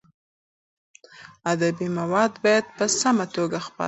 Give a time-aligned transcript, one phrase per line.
[1.51, 3.79] ادبي مواد باید په سمه توګه خپاره شي.